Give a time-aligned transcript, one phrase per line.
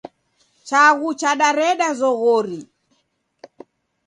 [0.67, 2.59] Chaghu chadareda zoghori.